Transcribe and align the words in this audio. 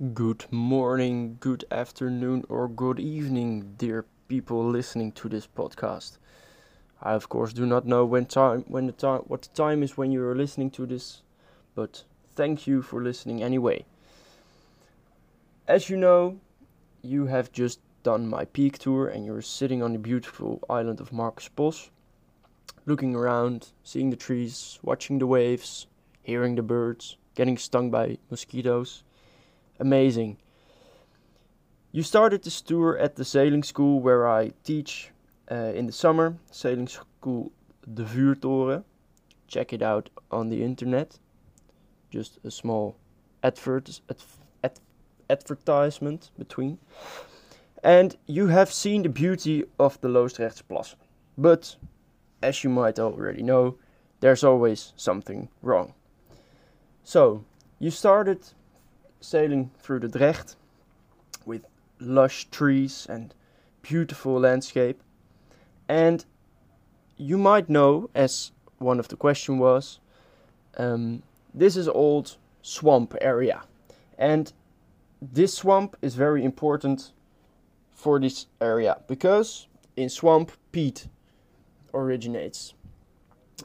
Good 0.00 0.46
morning, 0.50 1.36
good 1.40 1.66
afternoon, 1.70 2.46
or 2.48 2.68
good 2.68 2.98
evening, 2.98 3.74
dear 3.76 4.06
people 4.28 4.66
listening 4.66 5.12
to 5.12 5.28
this 5.28 5.46
podcast. 5.46 6.16
I 7.02 7.12
of 7.12 7.28
course 7.28 7.52
do 7.52 7.66
not 7.66 7.84
know 7.84 8.06
when 8.06 8.24
time 8.24 8.64
when 8.66 8.86
the 8.86 8.92
time 8.92 9.24
what 9.26 9.42
the 9.42 9.48
time 9.50 9.82
is 9.82 9.98
when 9.98 10.10
you 10.10 10.24
are 10.24 10.34
listening 10.34 10.70
to 10.70 10.86
this, 10.86 11.20
but 11.74 12.04
thank 12.34 12.66
you 12.66 12.80
for 12.80 13.02
listening 13.02 13.42
anyway. 13.42 13.84
As 15.68 15.90
you 15.90 15.98
know, 15.98 16.40
you 17.02 17.26
have 17.26 17.52
just 17.52 17.80
done 18.02 18.26
my 18.26 18.46
peak 18.46 18.78
tour 18.78 19.06
and 19.06 19.26
you're 19.26 19.42
sitting 19.42 19.82
on 19.82 19.92
the 19.92 19.98
beautiful 19.98 20.62
island 20.70 21.02
of 21.02 21.12
Marcus 21.12 21.90
looking 22.86 23.14
around, 23.14 23.72
seeing 23.84 24.08
the 24.08 24.16
trees, 24.16 24.78
watching 24.82 25.18
the 25.18 25.26
waves, 25.26 25.86
hearing 26.22 26.54
the 26.54 26.62
birds, 26.62 27.18
getting 27.34 27.58
stung 27.58 27.90
by 27.90 28.16
mosquitoes 28.30 29.02
amazing. 29.80 30.36
You 31.90 32.04
started 32.04 32.44
this 32.44 32.60
tour 32.60 32.96
at 32.98 33.16
the 33.16 33.24
sailing 33.24 33.64
school 33.64 34.00
where 34.00 34.28
I 34.28 34.52
teach 34.62 35.10
uh, 35.50 35.72
in 35.74 35.86
the 35.86 35.92
summer, 35.92 36.36
sailing 36.52 36.86
school 36.86 37.50
De 37.92 38.04
Vuurtoren. 38.04 38.84
Check 39.48 39.72
it 39.72 39.82
out 39.82 40.10
on 40.30 40.48
the 40.50 40.62
internet. 40.62 41.18
Just 42.10 42.38
a 42.44 42.50
small 42.50 42.96
advert, 43.42 44.00
ad, 44.08 44.22
ad, 44.62 44.78
advertisement 45.28 46.30
between. 46.38 46.78
And 47.82 48.16
you 48.26 48.46
have 48.48 48.72
seen 48.72 49.02
the 49.02 49.08
beauty 49.08 49.64
of 49.78 50.00
the 50.00 50.08
Loosdrechtsplassen. 50.08 50.96
But, 51.36 51.76
as 52.42 52.62
you 52.62 52.70
might 52.70 52.98
already 52.98 53.42
know, 53.42 53.78
there's 54.20 54.44
always 54.44 54.92
something 54.96 55.48
wrong. 55.62 55.94
So, 57.02 57.44
you 57.78 57.90
started 57.90 58.40
sailing 59.20 59.70
through 59.78 60.00
the 60.00 60.08
Drecht 60.08 60.56
with 61.44 61.66
lush 62.00 62.48
trees 62.50 63.06
and 63.08 63.34
beautiful 63.82 64.40
landscape. 64.40 65.02
And 65.88 66.24
you 67.16 67.36
might 67.36 67.68
know, 67.68 68.10
as 68.14 68.52
one 68.78 68.98
of 68.98 69.08
the 69.08 69.16
question 69.16 69.58
was, 69.58 70.00
um, 70.78 71.22
this 71.52 71.76
is 71.76 71.88
old 71.88 72.36
swamp 72.62 73.14
area, 73.20 73.62
and 74.18 74.52
this 75.20 75.54
swamp 75.54 75.96
is 76.00 76.14
very 76.14 76.44
important 76.44 77.12
for 77.90 78.18
this 78.18 78.46
area 78.60 78.96
because 79.06 79.66
in 79.96 80.08
swamp 80.08 80.52
peat 80.72 81.08
originates, 81.92 82.72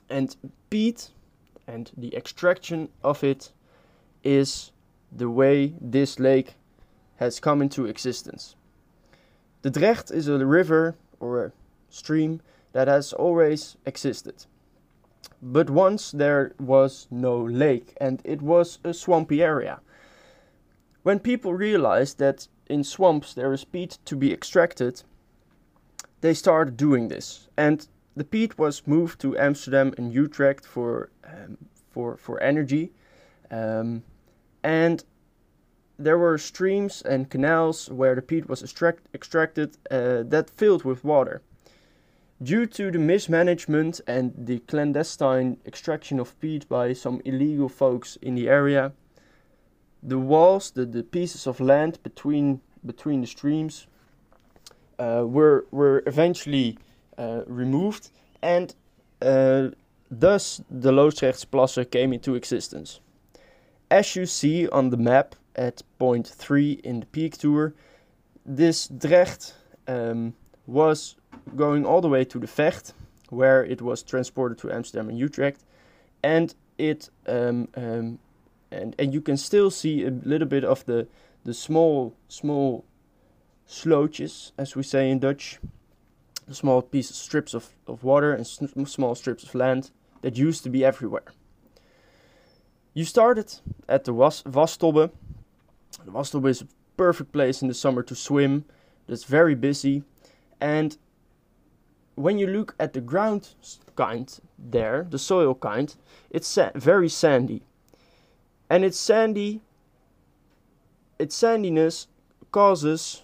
and 0.10 0.36
peat 0.70 1.12
and 1.68 1.92
the 1.96 2.14
extraction 2.16 2.90
of 3.04 3.24
it 3.24 3.52
is 4.24 4.72
the 5.16 5.30
way 5.30 5.74
this 5.80 6.20
lake 6.20 6.56
has 7.18 7.40
come 7.40 7.62
into 7.62 7.86
existence. 7.86 8.56
The 9.62 9.72
Drecht 9.72 10.12
is 10.14 10.28
a 10.28 10.46
river 10.46 10.96
or 11.20 11.46
a 11.46 11.52
stream 11.90 12.42
that 12.74 12.88
has 12.88 13.14
always 13.14 13.78
existed. 13.86 14.46
But 15.42 15.70
once 15.70 16.12
there 16.12 16.54
was 16.60 17.08
no 17.10 17.42
lake 17.42 17.96
and 18.02 18.22
it 18.24 18.42
was 18.42 18.80
a 18.84 18.94
swampy 18.94 19.42
area. 19.42 19.80
When 21.04 21.20
people 21.20 21.54
realized 21.54 22.18
that 22.20 22.48
in 22.68 22.84
swamps 22.84 23.34
there 23.34 23.54
is 23.54 23.64
peat 23.64 23.98
to 24.06 24.16
be 24.16 24.34
extracted, 24.34 25.04
they 26.22 26.34
started 26.34 26.78
doing 26.78 27.08
this. 27.08 27.48
And 27.56 27.88
the 28.16 28.24
peat 28.24 28.58
was 28.58 28.88
moved 28.88 29.20
to 29.22 29.38
Amsterdam 29.38 29.94
and 29.98 30.14
Utrecht 30.14 30.66
for, 30.66 31.10
um, 31.24 31.58
for, 31.92 32.18
for 32.18 32.42
energy. 32.42 32.92
Um, 33.52 34.04
and 34.66 35.04
there 36.00 36.18
were 36.18 36.38
streams 36.40 37.04
and 37.04 37.30
canals 37.30 37.90
where 37.90 38.16
the 38.16 38.22
peat 38.22 38.50
was 38.50 38.64
extract 38.64 39.08
extracted 39.14 39.78
uh, 39.92 40.24
that 40.24 40.50
filled 40.50 40.84
with 40.84 41.04
water. 41.04 41.42
Due 42.42 42.66
to 42.66 42.92
the 42.92 43.00
mismanagement 43.00 44.02
and 44.08 44.34
the 44.36 44.60
clandestine 44.60 45.58
extraction 45.66 46.20
of 46.20 46.38
peat 46.42 46.68
by 46.68 46.94
some 46.94 47.22
illegal 47.24 47.70
folks 47.70 48.18
in 48.22 48.36
the 48.36 48.50
area, 48.50 48.92
the 50.04 50.20
walls, 50.20 50.72
the, 50.72 50.86
the 50.86 51.04
pieces 51.04 51.48
of 51.48 51.60
land 51.60 52.00
between 52.04 52.60
between 52.86 53.22
the 53.22 53.28
streams, 53.28 53.88
uh, 55.00 55.24
were 55.26 55.66
were 55.72 56.02
eventually 56.08 56.78
uh, 57.18 57.42
removed, 57.48 58.10
and 58.42 58.76
uh, 59.22 59.70
thus 60.10 60.62
the 60.70 60.92
Loosdrechtsplassen 60.92 61.90
came 61.90 62.12
into 62.14 62.36
existence. 62.36 63.00
As 63.92 64.16
you 64.16 64.26
see 64.26 64.68
on 64.70 64.90
the 64.90 64.98
map 64.98 65.36
at 65.56 65.84
point 66.00 66.28
3 66.28 66.82
in 66.84 67.02
the 67.02 67.06
peak 67.06 67.38
tour, 67.38 67.74
this 68.46 68.88
Drecht 68.88 69.54
um, 69.88 70.34
was 70.66 71.16
going 71.56 71.86
all 71.86 72.02
the 72.02 72.10
way 72.10 72.26
to 72.26 72.40
the 72.40 72.48
Vecht, 72.48 72.94
where 73.30 73.64
it 73.64 73.82
was 73.82 74.02
transported 74.02 74.58
to 74.60 74.72
Amsterdam 74.72 75.10
and 75.10 75.18
Utrecht, 75.18 75.64
and 76.24 76.56
it 76.78 77.10
um, 77.28 77.68
um, 77.76 78.20
and 78.72 78.96
and 78.98 79.14
you 79.14 79.22
can 79.22 79.38
still 79.38 79.70
see 79.70 80.04
a 80.04 80.10
little 80.10 80.48
bit 80.48 80.64
of 80.64 80.86
the 80.86 81.08
the 81.44 81.54
small 81.54 82.16
small 82.28 82.86
slootjes, 83.68 84.52
as 84.58 84.76
we 84.76 84.84
say 84.84 85.10
in 85.10 85.20
Dutch, 85.20 85.60
the 86.48 86.56
small 86.56 86.82
pieces 86.82 87.18
strips 87.18 87.54
of, 87.54 87.70
of 87.88 88.04
water 88.04 88.34
and 88.34 88.46
small 88.48 89.16
strips 89.16 89.44
of 89.44 89.56
land 89.56 89.92
that 90.22 90.38
used 90.38 90.64
to 90.64 90.70
be 90.70 90.84
everywhere. 90.84 91.26
You 92.96 93.04
started 93.04 93.54
at 93.90 94.06
the 94.06 94.14
Was 94.14 94.42
Wastobbe. 94.44 95.12
The 96.06 96.48
is 96.48 96.62
a 96.62 96.68
perfect 96.96 97.34
place 97.34 97.62
in 97.62 97.68
the 97.68 97.74
summer 97.74 98.02
to 98.04 98.16
swim. 98.16 98.64
It's 99.10 99.26
very 99.26 99.54
busy. 99.54 100.04
And 100.62 100.98
when 102.16 102.40
you 102.40 102.48
look 102.48 102.74
at 102.80 102.94
the 102.94 103.02
ground 103.02 103.50
kind 103.98 104.40
there, 104.58 105.06
the 105.10 105.20
soil 105.20 105.56
kind, 105.56 105.94
it's 106.30 106.48
sa 106.48 106.70
very 106.74 107.10
sandy. 107.10 107.64
And 108.70 108.86
it's 108.86 108.98
sandy, 108.98 109.60
its 111.20 111.36
sandiness 111.36 112.08
causes 112.54 113.22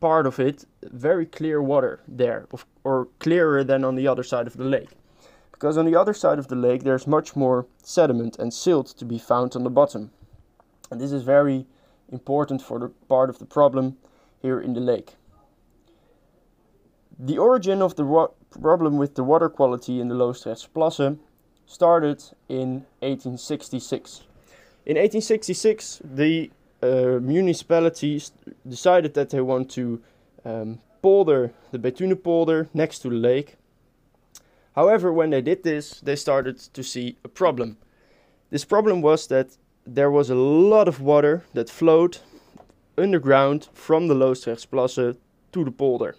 part 0.00 0.26
of 0.26 0.40
it 0.40 0.64
very 0.82 1.26
clear 1.26 1.62
water 1.62 2.00
there, 2.08 2.48
or 2.82 3.06
clearer 3.20 3.62
than 3.62 3.84
on 3.84 3.94
the 3.94 4.08
other 4.08 4.24
side 4.24 4.48
of 4.48 4.56
the 4.56 4.64
lake 4.64 4.90
because 5.62 5.78
on 5.78 5.86
the 5.86 5.94
other 5.94 6.12
side 6.12 6.40
of 6.40 6.48
the 6.48 6.56
lake 6.56 6.82
there's 6.82 7.06
much 7.06 7.36
more 7.36 7.66
sediment 7.84 8.36
and 8.36 8.52
silt 8.52 8.88
to 8.88 9.04
be 9.04 9.16
found 9.16 9.54
on 9.54 9.62
the 9.62 9.70
bottom. 9.70 10.10
And 10.90 11.00
this 11.00 11.12
is 11.12 11.22
very 11.22 11.66
important 12.10 12.60
for 12.60 12.80
the 12.80 12.88
part 12.88 13.30
of 13.30 13.38
the 13.38 13.44
problem 13.44 13.96
here 14.40 14.60
in 14.60 14.74
the 14.74 14.80
lake. 14.80 15.14
The 17.16 17.38
origin 17.38 17.80
of 17.80 17.94
the 17.94 18.28
problem 18.60 18.96
with 18.98 19.14
the 19.14 19.22
water 19.22 19.48
quality 19.48 20.00
in 20.00 20.08
the 20.08 20.16
Loosdrechtsplassen 20.16 21.20
started 21.64 22.24
in 22.48 22.84
1866. 22.98 24.22
In 24.84 24.96
1866, 24.96 26.02
the 26.02 26.50
uh, 26.82 27.20
municipalities 27.22 28.32
decided 28.68 29.14
that 29.14 29.30
they 29.30 29.40
want 29.40 29.70
to 29.70 30.02
um, 30.44 30.80
polder 31.02 31.52
the 31.70 31.78
Bethune 31.78 32.16
polder 32.16 32.68
next 32.74 32.98
to 33.02 33.08
the 33.08 33.14
lake 33.14 33.58
However, 34.74 35.12
when 35.12 35.30
they 35.30 35.42
did 35.42 35.62
this, 35.62 36.00
they 36.00 36.16
started 36.16 36.58
to 36.58 36.82
see 36.82 37.18
a 37.24 37.28
problem. 37.28 37.76
This 38.50 38.64
problem 38.64 39.02
was 39.02 39.26
that 39.26 39.56
there 39.86 40.10
was 40.10 40.30
a 40.30 40.34
lot 40.34 40.88
of 40.88 41.00
water 41.00 41.42
that 41.54 41.68
flowed 41.68 42.18
underground 42.96 43.68
from 43.72 44.08
the 44.08 44.14
Loosdrechtsplassen 44.14 45.16
to 45.52 45.64
the 45.64 45.70
polder, 45.70 46.16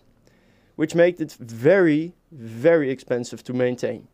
which 0.75 0.95
made 0.95 1.19
it 1.19 1.33
very, 1.39 2.13
very 2.31 2.91
expensive 2.91 3.43
to 3.43 3.53
maintain. 3.53 4.07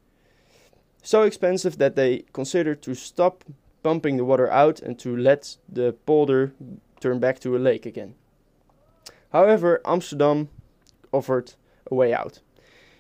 So 1.02 1.24
expensive 1.24 1.78
that 1.78 1.96
they 1.96 2.26
considered 2.34 2.82
to 2.84 2.94
stop 2.94 3.44
pumping 3.84 4.18
the 4.18 4.26
water 4.26 4.50
out 4.52 4.82
and 4.82 5.00
to 5.00 5.16
let 5.16 5.58
the 5.68 5.94
polder 6.06 6.54
turn 7.00 7.20
back 7.20 7.40
to 7.40 7.56
a 7.56 7.60
lake 7.60 7.86
again. 7.86 8.16
However, 9.32 9.82
Amsterdam 9.86 10.50
offered 11.12 11.54
a 11.90 11.96
way 11.96 12.14
out. 12.14 12.40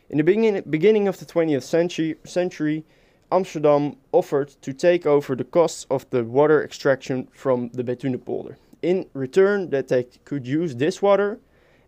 In 0.09 0.17
the 0.17 0.23
begin 0.23 0.63
beginning 0.67 1.07
of 1.07 1.19
the 1.19 1.25
20th 1.25 1.61
century, 1.61 2.15
century, 2.23 2.83
Amsterdam 3.31 3.95
offered 4.11 4.49
to 4.61 4.73
take 4.73 5.05
over 5.05 5.35
the 5.35 5.43
costs 5.43 5.85
of 5.91 6.09
the 6.09 6.23
water 6.23 6.63
extraction 6.63 7.27
from 7.31 7.69
the 7.73 7.83
Bethunepolder. 7.83 8.55
In 8.81 9.05
return, 9.13 9.69
that 9.69 9.87
they 9.89 10.05
could 10.25 10.47
use 10.47 10.75
this 10.75 10.99
water 10.99 11.39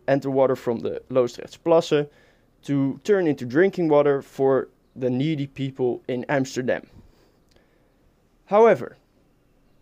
and 0.06 0.22
the 0.22 0.30
water 0.30 0.54
from 0.54 0.80
the 0.80 1.02
Loosdrechtsplassen 1.10 2.08
to 2.62 3.00
turn 3.02 3.26
into 3.26 3.44
drinking 3.44 3.88
water 3.88 4.22
for 4.22 4.68
the 4.94 5.10
needy 5.10 5.48
people 5.48 6.00
in 6.06 6.24
Amsterdam. 6.28 6.86
However, 8.44 8.98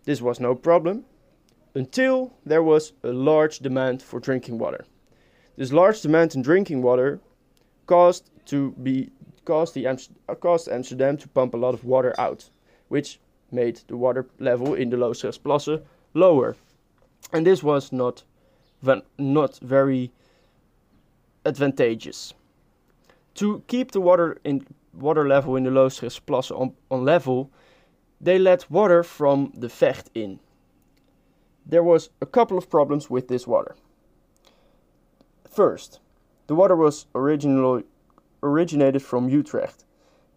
this 0.05 0.19
was 0.19 0.39
no 0.39 0.55
problem 0.55 1.05
until 1.75 2.33
there 2.43 2.63
was 2.63 2.93
a 3.03 3.09
large 3.11 3.59
demand 3.59 4.01
for 4.01 4.19
drinking 4.19 4.57
water. 4.57 4.85
This 5.57 5.71
large 5.71 6.01
demand 6.01 6.33
in 6.33 6.41
drinking 6.41 6.81
water 6.81 7.19
caused 7.85 8.30
to 8.45 8.71
be 8.83 9.09
caused 9.45 9.73
the 9.73 9.87
caused 10.39 10.69
Amsterdam 10.69 11.17
to 11.17 11.27
pump 11.27 11.53
a 11.53 11.57
lot 11.57 11.73
of 11.73 11.83
water 11.83 12.13
out, 12.17 12.49
which 12.89 13.19
made 13.51 13.81
the 13.87 13.97
water 13.97 14.25
level 14.39 14.73
in 14.73 14.89
the 14.89 14.97
Loosdrechtsplassen 14.97 15.83
lower. 16.13 16.55
and 17.33 17.45
this 17.45 17.63
was 17.63 17.91
not 17.91 18.23
not 19.17 19.59
very 19.59 20.11
advantageous. 21.45 22.33
To 23.35 23.63
keep 23.67 23.91
the 23.91 24.01
water 24.01 24.39
in 24.43 24.65
water 24.93 25.27
level 25.27 25.55
in 25.55 25.63
the 25.63 25.69
Loosdrechtsplassen 25.69 26.59
on, 26.59 26.73
on 26.89 27.05
level, 27.05 27.49
they 28.19 28.37
let 28.37 28.69
water 28.69 29.03
from 29.03 29.51
the 29.55 29.67
Vecht 29.67 30.07
in. 30.13 30.39
There 31.65 31.83
was 31.83 32.09
a 32.21 32.25
couple 32.25 32.57
of 32.57 32.69
problems 32.69 33.09
with 33.09 33.27
this 33.27 33.47
water. 33.47 33.75
First, 35.49 35.99
the 36.47 36.55
water 36.55 36.75
was 36.75 37.05
originally 37.15 37.83
originated 38.43 39.01
from 39.01 39.29
Utrecht 39.29 39.85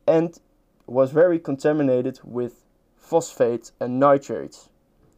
and 0.07 0.39
was 0.87 1.11
very 1.11 1.39
contaminated 1.39 2.21
with 2.23 2.65
phosphate 2.97 3.73
and 3.81 3.99
nitrates 3.99 4.69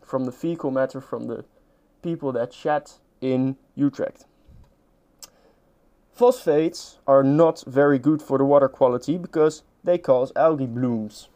from 0.02 0.24
the 0.24 0.32
fecal 0.32 0.70
matter 0.70 1.00
from 1.00 1.26
the 1.26 1.44
people 2.02 2.32
that 2.32 2.52
shat 2.52 2.98
in 3.20 3.56
Utrecht. 3.74 4.24
Phosphates 6.12 6.98
are 7.06 7.22
not 7.22 7.62
very 7.66 7.98
good 7.98 8.22
for 8.22 8.38
the 8.38 8.44
water 8.44 8.68
quality 8.68 9.18
because 9.18 9.62
they 9.84 9.98
cause 9.98 10.32
algae 10.34 10.66
blooms. 10.66 11.28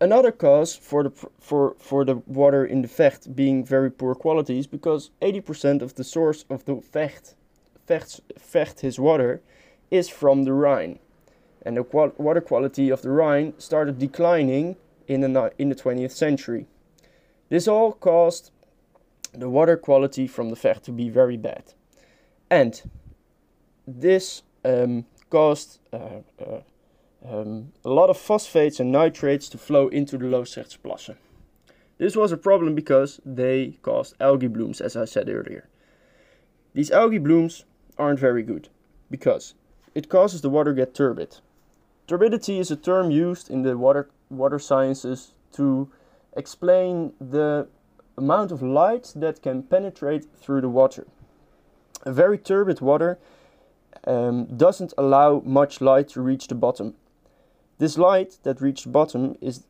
Another 0.00 0.32
cause 0.32 0.74
for 0.74 1.02
the 1.04 1.12
for 1.38 1.74
for 1.78 2.04
the 2.04 2.16
water 2.26 2.64
in 2.64 2.82
the 2.82 2.88
Vecht 2.88 3.34
being 3.34 3.64
very 3.64 3.90
poor 3.90 4.14
quality 4.14 4.58
is 4.58 4.66
because 4.66 5.10
80% 5.22 5.82
of 5.82 5.94
the 5.94 6.04
source 6.04 6.44
of 6.48 6.64
the 6.64 6.74
Vecht 6.74 7.34
Vecht, 7.88 8.20
Vecht 8.38 8.80
his 8.80 8.98
water 8.98 9.40
is 9.90 10.08
from 10.08 10.44
the 10.44 10.52
Rhine. 10.52 10.98
And 11.62 11.76
the 11.76 11.84
qual 11.84 12.12
water 12.18 12.40
quality 12.40 12.90
of 12.90 13.02
the 13.02 13.10
Rhine 13.10 13.54
started 13.58 13.98
declining 13.98 14.76
in 15.06 15.20
the 15.20 15.52
in 15.58 15.68
the 15.68 15.74
20th 15.74 16.12
century. 16.12 16.66
This 17.48 17.66
all 17.66 17.92
caused 17.92 18.50
the 19.32 19.48
water 19.48 19.76
quality 19.76 20.26
from 20.26 20.50
the 20.50 20.56
Vecht 20.56 20.82
to 20.82 20.92
be 20.92 21.08
very 21.08 21.36
bad. 21.36 21.74
And 22.50 22.80
this 23.86 24.42
um, 24.64 25.06
caused 25.30 25.80
uh, 25.92 26.20
uh, 26.40 26.60
um, 27.26 27.72
a 27.84 27.90
lot 27.90 28.10
of 28.10 28.18
phosphates 28.18 28.80
and 28.80 28.92
nitrates 28.92 29.48
to 29.50 29.58
flow 29.58 29.88
into 29.88 30.16
the 30.16 30.26
Loosdrechtsplassen. 30.26 31.16
This 31.98 32.14
was 32.14 32.32
a 32.32 32.36
problem 32.36 32.74
because 32.74 33.20
they 33.24 33.78
caused 33.82 34.14
algae 34.20 34.46
blooms, 34.46 34.80
as 34.80 34.96
I 34.96 35.04
said 35.04 35.28
earlier. 35.28 35.68
These 36.74 36.90
algae 36.90 37.18
blooms 37.18 37.64
aren't 37.98 38.20
very 38.20 38.42
good 38.42 38.68
because 39.10 39.54
it 39.98 40.08
causes 40.08 40.42
the 40.42 40.48
water 40.48 40.72
get 40.72 40.94
turbid. 40.94 41.38
Turbidity 42.06 42.60
is 42.60 42.70
a 42.70 42.76
term 42.76 43.10
used 43.10 43.50
in 43.50 43.62
the 43.62 43.76
water 43.76 44.08
water 44.30 44.60
sciences 44.60 45.32
to 45.56 45.90
explain 46.36 47.12
the 47.20 47.66
amount 48.16 48.52
of 48.52 48.62
light 48.62 49.12
that 49.16 49.42
can 49.42 49.64
penetrate 49.64 50.24
through 50.40 50.60
the 50.60 50.68
water. 50.68 51.04
A 52.04 52.12
very 52.12 52.38
turbid 52.38 52.80
water 52.80 53.18
um, 54.06 54.44
doesn't 54.64 54.94
allow 54.96 55.42
much 55.44 55.80
light 55.80 56.08
to 56.10 56.20
reach 56.20 56.46
the 56.46 56.54
bottom. 56.54 56.94
This 57.78 57.98
light 57.98 58.38
that 58.44 58.60
reaches 58.60 58.84
the 58.84 58.90
bottom 58.90 59.36
is 59.40 59.64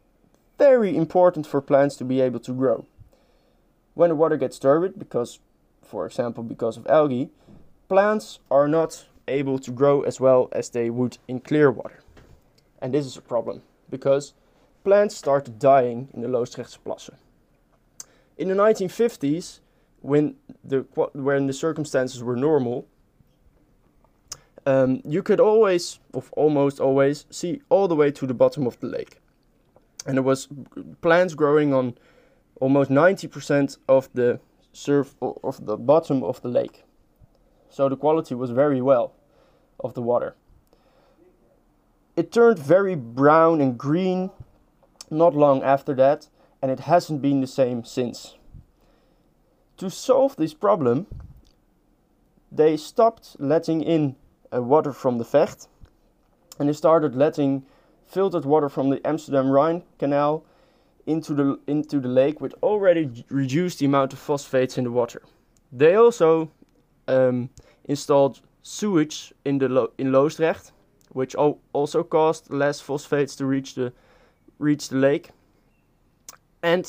very 0.59 0.95
important 0.95 1.47
for 1.47 1.63
plants 1.63 1.97
to 1.97 2.05
be 2.05 2.21
able 2.21 2.41
to 2.41 2.53
grow. 2.53 2.85
When 3.95 4.11
the 4.11 4.21
water 4.23 4.37
gets 4.37 4.59
turbid, 4.59 4.99
because, 4.99 5.41
for 5.83 6.05
example, 6.05 6.43
because 6.45 6.77
of 6.77 6.87
algae, 6.87 7.31
plants 7.89 8.41
are 8.51 8.69
not 8.69 9.07
able 9.29 9.59
to 9.59 9.71
grow 9.71 10.03
as 10.03 10.21
well 10.21 10.49
as 10.53 10.71
they 10.71 10.91
would 10.91 11.19
in 11.29 11.41
clear 11.41 11.71
water. 11.71 12.01
And 12.81 12.95
this 12.95 13.07
is 13.07 13.17
a 13.17 13.23
problem 13.23 13.63
because 13.91 14.35
plants 14.85 15.17
started 15.17 15.59
dying 15.59 16.09
in 16.15 16.21
the 16.23 16.29
Loosdrechtsplassen. 16.29 17.17
In 18.37 18.49
the 18.49 18.55
1950s, 18.55 19.61
when 20.01 20.37
the 20.63 20.87
when 21.13 21.47
the 21.47 21.53
circumstances 21.53 22.23
were 22.23 22.37
normal, 22.37 22.87
um, 24.65 25.03
you 25.05 25.23
could 25.23 25.41
always, 25.41 25.99
or 26.13 26.23
almost 26.33 26.79
always, 26.79 27.27
see 27.31 27.63
all 27.69 27.89
the 27.89 27.97
way 27.97 28.11
to 28.13 28.27
the 28.27 28.35
bottom 28.35 28.67
of 28.67 28.79
the 28.81 28.87
lake, 28.87 29.19
and 30.07 30.17
there 30.17 30.23
was 30.23 30.49
plants 31.01 31.35
growing 31.35 31.75
on 31.75 31.95
almost 32.61 32.91
90% 32.91 33.79
of 33.89 34.09
the 34.15 34.41
surf 34.73 35.15
of 35.21 35.65
the 35.65 35.77
bottom 35.77 36.23
of 36.23 36.41
the 36.43 36.49
lake. 36.49 36.85
So 37.71 37.89
the 37.89 37.97
quality 37.97 38.35
was 38.35 38.51
very 38.51 38.81
well 38.81 39.15
of 39.81 39.95
the 39.95 40.03
water. 40.03 40.35
It 42.17 42.33
turned 42.33 42.59
very 42.59 42.95
brown 42.95 43.61
and 43.61 43.79
green 43.79 44.31
not 45.11 45.35
long 45.35 45.63
after 45.63 45.95
that, 45.95 46.29
and 46.61 46.71
it 46.71 46.81
hasn't 46.81 47.23
been 47.23 47.41
the 47.41 47.47
same 47.47 47.85
since. 47.85 48.37
To 49.77 49.89
solve 49.89 50.37
this 50.37 50.55
problem, 50.55 51.07
they 52.51 52.77
stopped 52.77 53.37
letting 53.39 53.83
in 53.83 54.17
uh, 54.53 54.63
water 54.63 54.93
from 54.93 55.19
the 55.19 55.25
Vecht 55.25 55.69
and 56.59 56.69
they 56.69 56.73
started 56.73 57.15
letting 57.15 57.65
filtered 58.07 58.45
water 58.45 58.69
from 58.69 58.91
the 58.91 59.07
Amsterdam 59.07 59.51
Rhine 59.51 59.83
Canal 59.99 60.45
into 61.07 61.35
the 61.35 61.59
into 61.67 62.01
the 62.01 62.09
lake, 62.09 62.41
which 62.41 62.53
already 62.63 63.25
reduced 63.29 63.79
the 63.79 63.87
amount 63.87 64.13
of 64.13 64.19
phosphates 64.19 64.77
in 64.77 64.85
the 64.85 64.91
water. 64.91 65.23
They 65.73 65.95
also 65.95 66.51
um, 67.07 67.51
installed 67.85 68.41
sewage 68.69 69.33
in 69.47 69.59
the 69.59 69.69
Lo 69.69 69.91
in 69.97 70.13
Loosdrecht, 70.13 70.73
which 71.13 71.35
also 71.73 72.03
caused 72.03 72.53
less 72.53 72.81
phosphates 72.81 73.35
to 73.37 73.47
reach 73.47 73.75
the 73.75 73.93
reach 74.59 74.89
the 74.91 74.97
lake. 74.97 75.31
And 76.63 76.85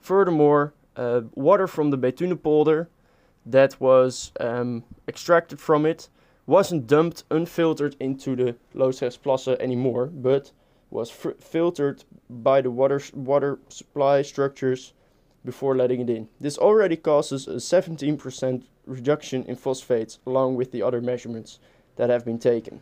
furthermore, 0.00 0.74
uh, 0.96 1.22
water 1.34 1.66
from 1.66 1.90
the 1.90 1.96
Bethunepolder 1.96 2.88
that 3.46 3.80
was 3.80 4.32
um, 4.38 4.84
extracted 5.08 5.58
from 5.58 5.86
it 5.86 6.08
wasn't 6.46 6.86
dumped 6.86 7.24
unfiltered 7.30 7.96
into 7.98 8.36
the 8.36 8.56
Loosdrechtsplassen 8.74 9.58
anymore, 9.60 10.06
but 10.06 10.52
was 10.90 11.10
filtered 11.10 12.04
by 12.28 12.60
the 12.60 12.70
water 12.70 13.00
water 13.14 13.58
supply 13.68 14.20
structures 14.20 14.92
before 15.42 15.74
letting 15.74 16.00
it 16.00 16.10
in. 16.10 16.28
This 16.38 16.58
already 16.58 16.96
causes 16.96 17.48
a 17.48 17.56
17% 17.56 18.64
reduction 18.86 19.44
in 19.44 19.56
phosphates 19.56 20.18
along 20.26 20.56
with 20.56 20.72
the 20.72 20.82
other 20.82 21.00
measurements 21.00 21.58
that 21.96 22.10
have 22.10 22.24
been 22.24 22.38
taken. 22.38 22.80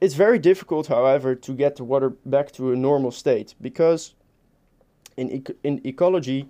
It's 0.00 0.14
very 0.14 0.38
difficult, 0.38 0.86
however, 0.86 1.34
to 1.34 1.52
get 1.52 1.76
the 1.76 1.84
water 1.84 2.10
back 2.24 2.52
to 2.52 2.72
a 2.72 2.76
normal 2.76 3.10
state 3.10 3.54
because 3.60 4.14
in, 5.16 5.44
in 5.64 5.80
ecology 5.84 6.46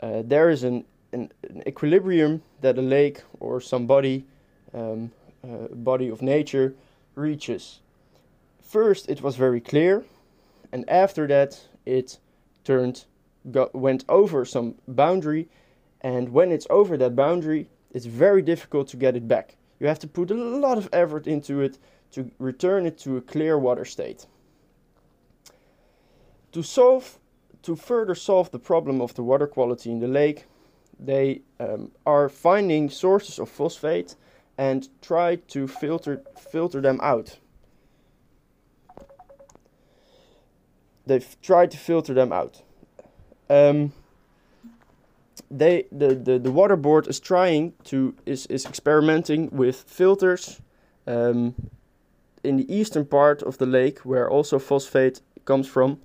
uh, 0.00 0.22
there 0.24 0.48
is 0.48 0.62
an, 0.62 0.84
an, 1.12 1.32
an, 1.42 1.62
equilibrium 1.66 2.42
that 2.60 2.78
a 2.78 2.82
lake 2.82 3.22
or 3.40 3.60
some 3.60 3.86
body, 3.86 4.24
um, 4.72 5.10
uh, 5.42 5.68
body 5.72 6.08
of 6.08 6.22
nature 6.22 6.74
reaches. 7.16 7.80
First, 8.62 9.08
it 9.08 9.22
was 9.22 9.36
very 9.36 9.60
clear, 9.60 10.04
and 10.72 10.88
after 10.88 11.26
that, 11.26 11.60
it 11.84 12.18
turned 12.64 13.04
got, 13.50 13.74
went 13.74 14.04
over 14.08 14.44
some 14.44 14.74
boundary, 14.88 15.48
and 16.04 16.28
when 16.28 16.52
it's 16.52 16.66
over 16.68 16.98
that 16.98 17.16
boundary, 17.16 17.66
it's 17.90 18.04
very 18.04 18.42
difficult 18.42 18.88
to 18.88 18.98
get 18.98 19.16
it 19.16 19.26
back. 19.26 19.56
You 19.80 19.86
have 19.86 19.98
to 20.00 20.06
put 20.06 20.30
a 20.30 20.34
lot 20.34 20.76
of 20.76 20.90
effort 20.92 21.26
into 21.26 21.62
it 21.62 21.78
to 22.10 22.30
return 22.38 22.84
it 22.84 22.98
to 22.98 23.16
a 23.16 23.22
clear 23.22 23.58
water 23.58 23.86
state. 23.86 24.26
To 26.52 26.62
solve, 26.62 27.18
to 27.62 27.74
further 27.74 28.14
solve 28.14 28.50
the 28.50 28.58
problem 28.58 29.00
of 29.00 29.14
the 29.14 29.22
water 29.22 29.46
quality 29.46 29.90
in 29.90 30.00
the 30.00 30.06
lake, 30.06 30.44
they 31.00 31.40
um, 31.58 31.90
are 32.04 32.28
finding 32.28 32.90
sources 32.90 33.38
of 33.38 33.48
phosphate 33.48 34.14
and 34.58 34.88
try 35.00 35.36
to 35.36 35.66
filter 35.66 36.22
filter 36.38 36.82
them 36.82 37.00
out. 37.02 37.38
They've 41.06 41.36
tried 41.40 41.70
to 41.70 41.78
filter 41.78 42.12
them 42.12 42.30
out. 42.30 42.62
Um, 43.48 43.92
they 45.50 45.84
the, 45.90 46.14
the, 46.14 46.38
the 46.38 46.50
water 46.50 46.76
board 46.76 47.06
is 47.06 47.20
trying 47.20 47.72
to 47.84 48.14
is, 48.26 48.46
is 48.46 48.66
experimenting 48.66 49.50
with 49.50 49.84
filters 49.86 50.60
um, 51.06 51.54
in 52.42 52.56
the 52.56 52.74
eastern 52.74 53.04
part 53.06 53.42
of 53.42 53.58
the 53.58 53.66
lake, 53.66 54.00
where 54.00 54.28
also 54.30 54.58
phosphate 54.58 55.20
comes 55.44 55.66
from, 55.66 56.00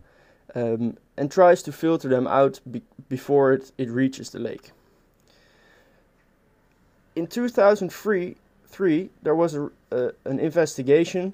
um, 0.55 0.97
and 1.17 1.31
tries 1.31 1.61
to 1.63 1.71
filter 1.71 2.07
them 2.07 2.27
out 2.27 2.59
be 2.69 2.81
before 3.07 3.53
it, 3.53 3.71
it 3.77 3.89
reaches 3.89 4.29
the 4.29 4.39
lake. 4.39 4.71
In 7.15 7.27
2003, 7.27 8.35
three, 8.67 9.09
there 9.23 9.35
was 9.35 9.55
a, 9.55 9.69
an 10.25 10.39
investigation 10.39 11.33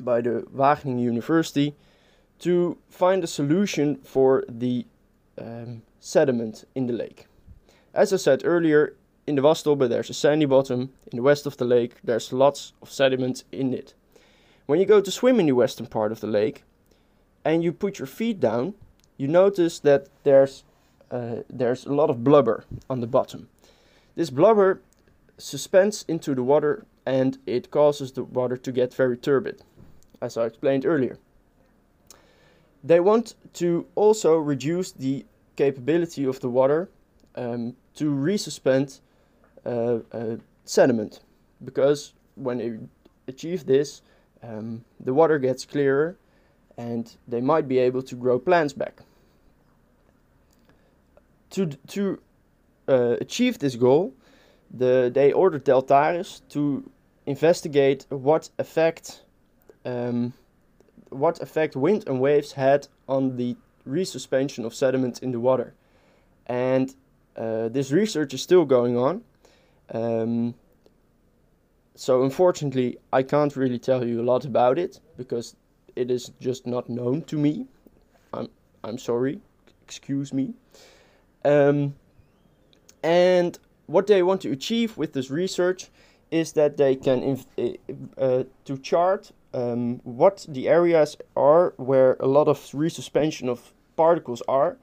by 0.00 0.20
the 0.20 0.46
Wageningen 0.54 1.00
University 1.00 1.74
to 2.40 2.76
find 2.88 3.22
a 3.22 3.26
solution 3.26 3.96
for 3.96 4.44
the 4.48 4.86
um, 5.38 5.82
sediment 6.00 6.64
in 6.74 6.86
the 6.86 6.92
lake. 6.92 7.26
As 7.94 8.12
I 8.12 8.16
said 8.16 8.42
earlier, 8.44 8.94
in 9.26 9.34
the 9.34 9.42
Wastobbe 9.42 9.88
there's 9.88 10.10
a 10.10 10.14
sandy 10.14 10.46
bottom, 10.46 10.92
in 11.10 11.16
the 11.16 11.22
west 11.22 11.46
of 11.46 11.56
the 11.56 11.64
lake 11.64 11.94
there's 12.04 12.32
lots 12.32 12.72
of 12.82 12.90
sediment 12.90 13.44
in 13.52 13.74
it. 13.74 13.94
When 14.66 14.80
you 14.80 14.86
go 14.86 15.00
to 15.00 15.10
swim 15.10 15.40
in 15.40 15.46
the 15.46 15.52
western 15.52 15.86
part 15.86 16.12
of 16.12 16.20
the 16.20 16.26
lake 16.26 16.64
and 17.44 17.62
you 17.62 17.72
put 17.72 17.98
your 17.98 18.06
feet 18.06 18.40
down, 18.40 18.74
you 19.16 19.28
notice 19.28 19.78
that 19.80 20.08
there's 20.24 20.64
uh, 21.10 21.42
there's 21.48 21.86
a 21.86 21.92
lot 21.92 22.10
of 22.10 22.24
blubber 22.24 22.64
on 22.90 23.00
the 23.00 23.06
bottom. 23.06 23.48
This 24.16 24.30
blubber 24.30 24.80
suspends 25.38 26.04
into 26.08 26.34
the 26.34 26.42
water 26.42 26.84
and 27.04 27.38
it 27.46 27.70
causes 27.70 28.12
the 28.12 28.24
water 28.24 28.56
to 28.56 28.72
get 28.72 28.92
very 28.92 29.16
turbid, 29.16 29.62
as 30.20 30.36
I 30.36 30.46
explained 30.46 30.84
earlier. 30.84 31.18
They 32.86 33.00
want 33.00 33.34
to 33.54 33.84
also 33.96 34.36
reduce 34.36 34.92
the 34.92 35.26
capability 35.56 36.24
of 36.24 36.38
the 36.38 36.48
water 36.48 36.88
um, 37.34 37.74
to 37.96 38.12
resuspend 38.12 39.00
uh, 39.64 39.98
uh, 40.12 40.36
sediment 40.64 41.20
because 41.64 42.12
when 42.36 42.58
they 42.58 42.78
achieve 43.26 43.66
this, 43.66 44.02
um, 44.40 44.84
the 45.00 45.12
water 45.12 45.40
gets 45.40 45.64
clearer 45.64 46.16
and 46.76 47.16
they 47.26 47.40
might 47.40 47.66
be 47.66 47.78
able 47.78 48.02
to 48.02 48.14
grow 48.14 48.38
plants 48.38 48.72
back. 48.72 49.00
To, 51.50 51.66
to 51.66 52.20
uh, 52.86 53.16
achieve 53.20 53.58
this 53.58 53.74
goal, 53.74 54.14
the, 54.70 55.10
they 55.12 55.32
ordered 55.32 55.64
Deltares 55.64 56.42
to 56.50 56.88
investigate 57.24 58.06
what 58.10 58.48
effect 58.58 59.22
um, 59.84 60.32
what 61.10 61.40
effect 61.40 61.76
wind 61.76 62.04
and 62.06 62.20
waves 62.20 62.52
had 62.52 62.88
on 63.08 63.36
the 63.36 63.56
resuspension 63.88 64.64
of 64.64 64.74
sediment 64.74 65.22
in 65.22 65.32
the 65.32 65.40
water. 65.40 65.74
And 66.46 66.94
uh, 67.36 67.68
this 67.68 67.92
research 67.92 68.34
is 68.34 68.42
still 68.42 68.64
going 68.64 68.96
on. 68.96 69.22
Um, 69.92 70.54
so 71.94 72.22
unfortunately, 72.22 72.98
I 73.12 73.22
can't 73.22 73.54
really 73.56 73.78
tell 73.78 74.04
you 74.04 74.20
a 74.20 74.24
lot 74.24 74.44
about 74.44 74.78
it 74.78 75.00
because 75.16 75.56
it 75.94 76.10
is 76.10 76.32
just 76.40 76.66
not 76.66 76.88
known 76.88 77.22
to 77.22 77.38
me. 77.38 77.66
I'm 78.32 78.48
I'm 78.84 78.98
sorry, 78.98 79.40
excuse 79.82 80.32
me. 80.32 80.54
Um, 81.44 81.94
and 83.02 83.58
what 83.86 84.06
they 84.06 84.22
want 84.22 84.42
to 84.42 84.50
achieve 84.52 84.96
with 84.96 85.12
this 85.12 85.30
research 85.30 85.88
is 86.30 86.52
that 86.52 86.76
they 86.76 86.96
can 86.96 87.38
uh, 88.18 88.44
to 88.64 88.78
chart 88.78 89.32
um, 89.56 90.00
what 90.04 90.46
the 90.48 90.68
areas 90.68 91.16
are 91.34 91.72
where 91.78 92.16
a 92.20 92.26
lot 92.26 92.46
of 92.46 92.58
resuspension 92.72 93.48
of 93.48 93.72
particles 93.96 94.42
are 94.46 94.76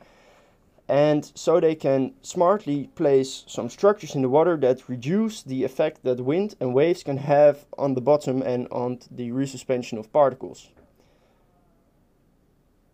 and 0.89 1.31
so 1.35 1.59
they 1.59 1.75
can 1.75 2.13
smartly 2.21 2.87
place 2.95 3.45
some 3.47 3.69
structures 3.69 4.15
in 4.15 4.21
the 4.21 4.29
water 4.29 4.57
that 4.57 4.89
reduce 4.89 5.41
the 5.41 5.63
effect 5.63 6.03
that 6.03 6.19
wind 6.19 6.55
and 6.59 6.73
waves 6.73 7.03
can 7.03 7.17
have 7.17 7.65
on 7.77 7.93
the 7.93 8.01
bottom 8.01 8.41
and 8.41 8.67
on 8.69 8.99
the 9.09 9.31
resuspension 9.31 9.97
of 9.97 10.11
particles. 10.11 10.69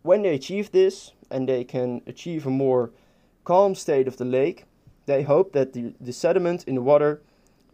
When 0.04 0.22
they 0.22 0.36
achieve 0.36 0.72
this 0.72 1.14
and 1.32 1.50
they 1.50 1.64
can 1.64 2.02
achieve 2.06 2.46
a 2.46 2.52
more 2.52 2.92
calm 3.44 3.74
state 3.74 4.08
of 4.08 4.18
the 4.18 4.26
lake, 4.26 4.66
they 5.08 5.24
hope 5.24 5.54
that 5.54 5.74
the, 5.74 5.94
the 6.00 6.14
sediment 6.14 6.66
in 6.68 6.76
the 6.76 6.82
water 6.82 7.22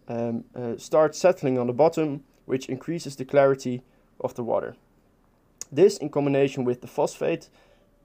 um, 0.08 0.46
uh, 0.56 0.78
starts 0.78 1.20
settling 1.20 1.60
on 1.60 1.68
the 1.68 1.74
bottom, 1.74 2.24
which 2.46 2.70
increases 2.70 3.18
the 3.18 3.26
clarity 3.26 3.84
of 4.20 4.34
the 4.36 4.44
water. 4.44 4.76
This, 5.72 5.98
in 5.98 6.10
combination 6.10 6.64
with 6.64 6.82
the 6.82 6.88
phosphate, 6.88 7.50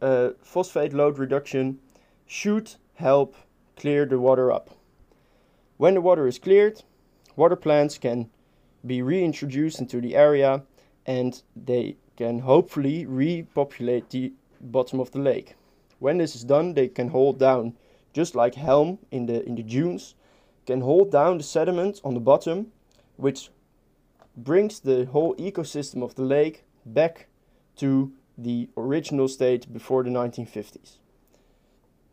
uh, 0.01 0.31
phosphate 0.43 0.93
load 0.93 1.19
reduction, 1.19 1.79
should 2.27 2.75
help 2.95 3.35
clear 3.77 4.07
the 4.07 4.19
water 4.19 4.53
up. 4.53 4.71
When 5.77 5.95
the 5.95 6.01
water 6.01 6.27
is 6.27 6.39
cleared, 6.39 6.83
water 7.37 7.57
plants 7.57 7.99
can 7.99 8.31
be 8.87 9.03
reintroduced 9.03 9.81
into 9.81 10.01
the 10.01 10.15
area 10.15 10.63
and 11.07 11.43
they 11.57 11.97
can 12.17 12.41
hopefully 12.41 13.07
repopulate 13.07 14.11
the 14.11 14.33
bottom 14.61 15.01
of 15.01 15.11
the 15.11 15.19
lake. 15.19 15.55
When 15.99 16.19
this 16.19 16.35
is 16.35 16.45
done, 16.45 16.75
they 16.75 16.89
can 16.89 17.09
hold 17.09 17.39
down, 17.39 17.77
just 18.13 18.35
like 18.35 18.55
helm 18.55 18.99
in 19.11 19.27
the 19.27 19.45
in 19.47 19.55
the 19.55 19.63
dunes, 19.63 20.15
can 20.67 20.81
hold 20.81 21.11
down 21.11 21.39
the 21.39 21.45
sediment 21.45 22.01
on 22.05 22.15
the 22.15 22.21
bottom, 22.21 22.73
which 23.17 23.51
brings 24.45 24.81
the 24.81 25.07
whole 25.07 25.35
ecosystem 25.37 26.03
of 26.03 26.15
the 26.15 26.23
lake 26.23 26.65
back 26.85 27.27
to 27.77 28.13
the 28.37 28.69
original 28.77 29.29
state 29.29 29.73
before 29.73 30.03
the 30.03 30.11
1950s. 30.11 30.99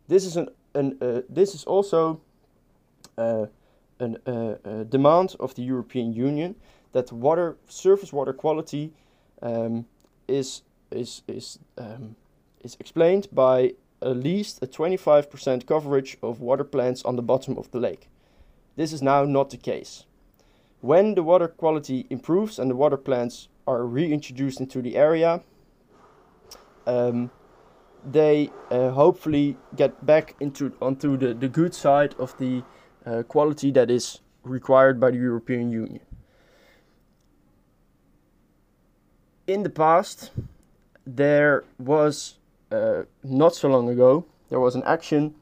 This 0.07 0.25
is 0.25 0.37
an, 0.37 0.49
an 0.73 0.97
uh, 1.01 1.21
this 1.29 1.53
is 1.55 1.63
also 1.63 2.21
uh, 3.17 3.47
uh, 3.99 4.05
a 4.25 4.85
demand 4.85 5.35
of 5.39 5.55
the 5.55 5.63
European 5.63 6.13
Union 6.13 6.55
that 6.93 7.11
water 7.11 7.57
surface 7.67 8.13
water 8.13 8.33
quality 8.33 8.93
um, 9.41 9.85
is 10.27 10.63
is 10.91 11.23
is 11.27 11.59
um, 11.77 12.15
is 12.61 12.77
explained 12.79 13.27
by 13.31 13.73
at 14.01 14.17
least 14.17 14.59
a 14.61 14.67
25% 14.67 15.65
coverage 15.65 16.17
of 16.21 16.39
water 16.39 16.63
plants 16.63 17.03
on 17.03 17.15
the 17.15 17.21
bottom 17.21 17.57
of 17.57 17.71
the 17.71 17.79
lake. 17.79 18.09
This 18.75 18.93
is 18.93 19.01
now 19.01 19.25
not 19.25 19.49
the 19.49 19.57
case. 19.57 20.05
When 20.81 21.15
the 21.15 21.23
water 21.23 21.47
quality 21.47 22.05
improves 22.09 22.59
and 22.59 22.69
the 22.69 22.75
water 22.75 22.97
plants 22.97 23.47
are 23.65 23.85
reintroduced 23.85 24.59
into 24.59 24.81
the 24.81 24.95
area, 24.95 25.41
um, 26.85 27.31
they 28.05 28.51
uh, 28.71 28.91
hopefully 28.91 29.57
get 29.75 30.05
back 30.05 30.35
into 30.39 30.73
onto 30.81 31.17
the, 31.17 31.33
the 31.33 31.49
good 31.49 31.73
side 31.73 32.15
of 32.19 32.37
the 32.37 32.63
uh, 33.05 33.23
quality 33.23 33.71
that 33.71 33.89
is 33.89 34.21
required 34.43 34.99
by 34.99 35.11
the 35.11 35.17
European 35.17 35.69
Union. 35.69 36.01
In 39.47 39.63
the 39.63 39.69
past, 39.69 40.31
there 41.05 41.63
was 41.79 42.35
uh, 42.71 43.03
not 43.23 43.55
so 43.55 43.69
long 43.69 43.89
ago 43.89 44.25
there 44.49 44.59
was 44.59 44.75
an 44.75 44.83
action 44.83 45.35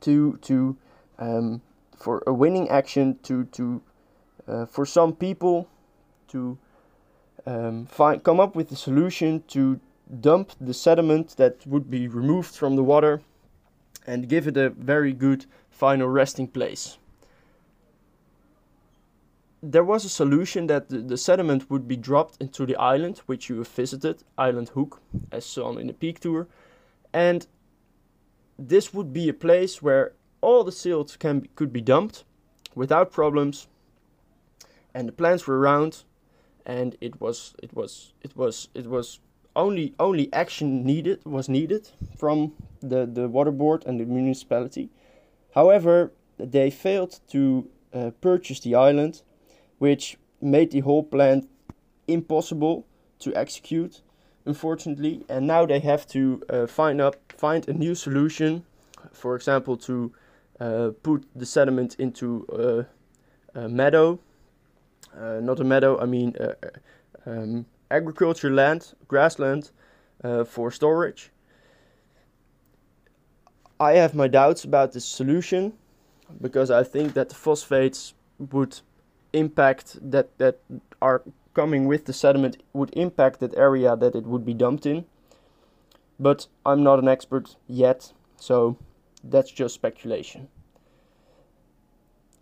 to 0.00 0.36
to 0.42 0.76
um, 1.18 1.62
for 1.96 2.22
a 2.26 2.32
winning 2.32 2.68
action 2.68 3.18
to 3.22 3.44
to 3.46 3.82
uh, 4.50 4.66
for 4.66 4.84
some 4.84 5.14
people 5.14 5.68
to 6.28 6.58
um, 7.46 7.86
find 7.86 8.22
come 8.22 8.40
up 8.40 8.56
with 8.56 8.72
a 8.72 8.76
solution 8.76 9.42
to 9.48 9.80
dump 10.20 10.52
the 10.60 10.74
sediment 10.74 11.36
that 11.36 11.66
would 11.66 11.90
be 11.90 12.08
removed 12.08 12.54
from 12.54 12.76
the 12.76 12.82
water 12.82 13.20
and 14.06 14.28
give 14.28 14.48
it 14.48 14.56
a 14.56 14.70
very 14.70 15.12
good 15.12 15.46
final 15.70 16.08
resting 16.08 16.48
place. 16.48 16.98
There 19.62 19.84
was 19.84 20.04
a 20.04 20.08
solution 20.08 20.66
that 20.66 20.88
the, 20.88 20.98
the 20.98 21.16
sediment 21.16 21.70
would 21.70 21.86
be 21.86 21.96
dropped 21.96 22.38
into 22.40 22.66
the 22.66 22.76
island 22.76 23.18
which 23.26 23.48
you 23.48 23.58
have 23.58 23.68
visited, 23.68 24.24
Island 24.38 24.70
Hook, 24.70 25.00
as 25.30 25.46
shown 25.46 25.78
in 25.78 25.86
the 25.86 25.92
peak 25.92 26.20
tour, 26.20 26.48
and 27.12 27.46
this 28.58 28.92
would 28.94 29.12
be 29.12 29.28
a 29.28 29.34
place 29.34 29.82
where 29.82 30.12
all 30.40 30.64
the 30.64 30.72
silt 30.72 31.16
can 31.18 31.46
could 31.54 31.72
be 31.72 31.80
dumped 31.82 32.24
without 32.74 33.12
problems, 33.12 33.68
and 34.94 35.08
the 35.08 35.12
plants 35.12 35.46
were 35.46 35.58
around, 35.58 36.04
and 36.66 36.96
it 37.00 37.20
was 37.20 37.54
it 37.62 37.74
was 37.74 38.12
it 38.22 38.36
was 38.36 38.68
it 38.74 38.86
was 38.86 39.20
only 39.56 39.94
only 39.98 40.32
action 40.32 40.84
needed 40.84 41.20
was 41.24 41.48
needed 41.48 41.90
from 42.16 42.52
the, 42.80 43.06
the 43.06 43.28
water 43.28 43.50
board 43.50 43.84
and 43.86 44.00
the 44.00 44.04
municipality. 44.04 44.88
However, 45.54 46.12
they 46.38 46.70
failed 46.70 47.20
to 47.28 47.68
uh, 47.92 48.10
purchase 48.20 48.60
the 48.60 48.74
island, 48.74 49.22
which 49.78 50.16
made 50.40 50.70
the 50.70 50.80
whole 50.80 51.02
plan 51.02 51.48
impossible 52.06 52.86
to 53.18 53.34
execute, 53.34 54.00
unfortunately. 54.46 55.24
And 55.28 55.46
now 55.46 55.66
they 55.66 55.80
have 55.80 56.06
to 56.08 56.42
uh, 56.48 56.66
find 56.66 57.00
up 57.00 57.16
find 57.36 57.68
a 57.68 57.72
new 57.72 57.94
solution, 57.94 58.64
for 59.12 59.34
example, 59.34 59.76
to 59.78 60.12
uh, 60.60 60.90
put 61.02 61.26
the 61.34 61.46
sediment 61.46 61.96
into 61.98 62.46
a 63.54 63.68
meadow. 63.68 64.18
Uh, 65.18 65.40
not 65.40 65.60
a 65.60 65.64
meadow, 65.64 65.98
I 66.00 66.06
mean 66.06 66.34
uh, 66.38 66.54
um, 67.26 67.66
agriculture 67.90 68.50
land, 68.50 68.94
grassland 69.08 69.70
uh, 70.22 70.44
for 70.44 70.70
storage. 70.70 71.30
I 73.78 73.92
have 73.92 74.14
my 74.14 74.28
doubts 74.28 74.64
about 74.64 74.92
this 74.92 75.04
solution 75.04 75.72
because 76.40 76.70
I 76.70 76.84
think 76.84 77.14
that 77.14 77.28
the 77.30 77.34
phosphates 77.34 78.14
would 78.38 78.80
impact 79.32 79.96
that 80.10 80.36
that 80.38 80.58
are 81.00 81.22
coming 81.54 81.86
with 81.86 82.04
the 82.04 82.12
sediment 82.12 82.62
would 82.72 82.90
impact 82.92 83.40
that 83.40 83.56
area 83.56 83.96
that 83.96 84.14
it 84.14 84.24
would 84.24 84.44
be 84.44 84.54
dumped 84.54 84.86
in. 84.86 85.04
But 86.18 86.46
I'm 86.64 86.82
not 86.82 86.98
an 86.98 87.08
expert 87.08 87.56
yet, 87.66 88.12
so 88.36 88.76
that's 89.24 89.50
just 89.50 89.74
speculation. 89.74 90.48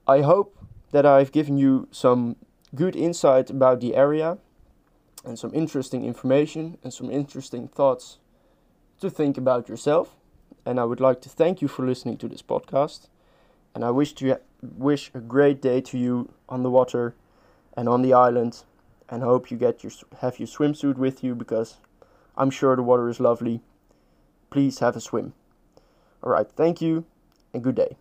I 0.06 0.22
hope 0.22 0.56
that 0.90 1.06
I've 1.06 1.32
given 1.32 1.58
you 1.58 1.87
some 1.90 2.37
good 2.75 2.96
insight 2.96 3.50
about 3.50 3.80
the 3.80 3.94
area 3.94 4.38
and 5.25 5.38
some 5.38 5.52
interesting 5.54 6.04
information 6.04 6.78
and 6.82 6.92
some 6.92 7.10
interesting 7.10 7.68
thoughts 7.68 8.18
to 9.00 9.10
think 9.10 9.37
about 9.37 9.68
yourself. 9.68 10.14
And 10.64 10.78
I 10.78 10.84
would 10.84 11.00
like 11.00 11.20
to 11.22 11.28
thank 11.28 11.62
you 11.62 11.68
for 11.68 11.87
listening 11.87 12.18
to 12.18 12.28
this 12.28 12.42
podcast. 12.42 13.08
And 13.75 13.84
I 13.84 13.90
wish 13.90 14.12
to 14.14 14.40
wish 14.62 15.10
a 15.14 15.20
great 15.20 15.62
day 15.62 15.80
to 15.82 15.98
you 15.98 16.32
on 16.48 16.62
the 16.62 16.70
water 16.70 17.14
and 17.76 17.88
on 17.88 18.02
the 18.02 18.12
island. 18.12 18.64
And 19.08 19.22
hope 19.22 19.50
you 19.50 19.56
get 19.56 19.82
your 19.82 19.92
have 20.20 20.38
your 20.38 20.48
swimsuit 20.48 20.96
with 20.96 21.25
you 21.25 21.34
because 21.34 21.76
I'm 22.37 22.50
sure 22.50 22.76
the 22.76 22.82
water 22.82 23.08
is 23.08 23.20
lovely. 23.20 23.60
Please 24.50 24.80
have 24.80 24.96
a 24.96 25.00
swim. 25.00 25.32
Alright, 26.22 26.50
thank 26.52 26.82
you 26.82 27.06
and 27.54 27.62
good 27.62 27.76
day. 27.76 27.96